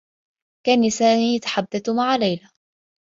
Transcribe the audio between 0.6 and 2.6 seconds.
كان سامي يتحدّث مع ليلى.